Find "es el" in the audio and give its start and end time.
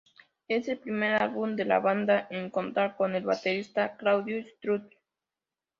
0.47-0.79